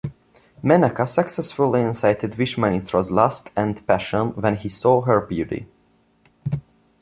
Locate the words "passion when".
3.85-4.55